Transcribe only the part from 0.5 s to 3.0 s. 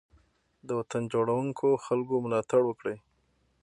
د وطن جوړونکو خلګو ملاتړ وکړئ.